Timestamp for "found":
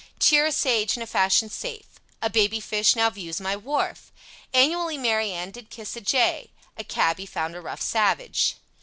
7.27-7.55